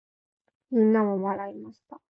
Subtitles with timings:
[0.71, 2.01] 皆は笑いました。